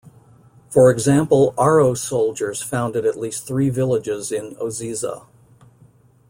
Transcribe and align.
For 0.67 0.89
example, 0.89 1.53
Aro 1.59 1.95
soldiers 1.95 2.59
founded 2.59 3.05
at 3.05 3.19
least 3.19 3.45
three 3.45 3.69
villages 3.69 4.31
in 4.31 4.55
Ozizza. 4.55 5.27